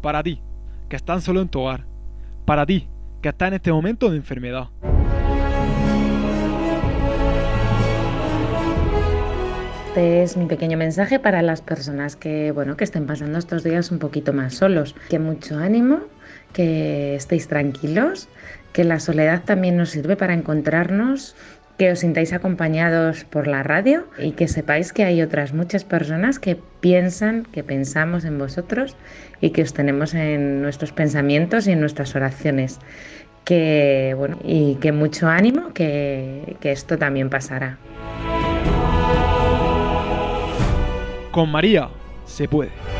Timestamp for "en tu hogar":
1.40-1.86